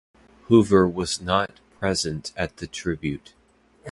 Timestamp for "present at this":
1.77-2.69